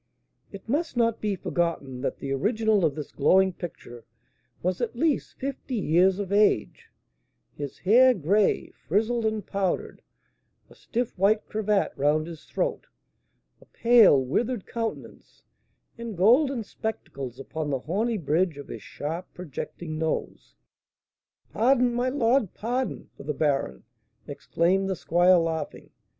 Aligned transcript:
It 0.51 0.67
must 0.67 0.97
not 0.97 1.21
be 1.21 1.35
forgotten 1.35 2.01
that 2.01 2.17
the 2.17 2.31
original 2.31 2.83
of 2.83 2.95
this 2.95 3.11
glowing 3.11 3.53
picture 3.53 4.03
was 4.63 4.81
at 4.81 4.95
least 4.95 5.37
fifty 5.37 5.75
years 5.75 6.17
of 6.17 6.31
age; 6.31 6.89
his 7.55 7.77
hair 7.77 8.15
gray, 8.15 8.71
frizzled 8.71 9.27
and 9.27 9.45
powdered; 9.45 10.01
a 10.71 10.73
stiff 10.73 11.15
white 11.19 11.45
cravat 11.45 11.93
round 11.95 12.25
his 12.25 12.45
throat; 12.45 12.87
a 13.61 13.65
pale, 13.67 14.19
withered 14.19 14.65
countenance; 14.65 15.43
and 15.99 16.17
golden 16.17 16.63
spectacles 16.63 17.39
upon 17.39 17.69
the 17.69 17.81
horny 17.81 18.17
bridge 18.17 18.57
of 18.57 18.69
his 18.69 18.81
sharp, 18.81 19.27
projecting 19.35 19.99
nose. 19.99 20.55
"Pardon, 21.53 21.93
my 21.93 22.09
lord! 22.09 22.55
pardon, 22.55 23.11
for 23.15 23.21
the 23.21 23.35
baron," 23.35 23.83
exclaimed 24.27 24.89
the 24.89 24.95
squire, 24.95 25.37
laughing. 25.37 25.91